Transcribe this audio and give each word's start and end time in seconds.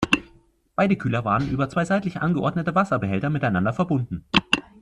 Beide 0.75 0.95
Kühler 0.97 1.25
waren 1.25 1.47
über 1.51 1.69
zwei 1.69 1.85
seitlich 1.85 2.21
angeordnete 2.23 2.73
Wasserbehälter 2.73 3.29
miteinander 3.29 3.71
verbunden. 3.71 4.25